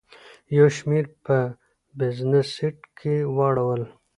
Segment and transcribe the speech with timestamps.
[0.57, 1.37] یو شمېر په
[1.99, 3.81] بزنس سیټ کې واړول.